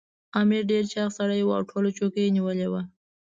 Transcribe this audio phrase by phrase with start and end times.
[0.39, 2.81] امیر ډېر چاغ سړی وو او ټوله چوکۍ یې نیولې وه.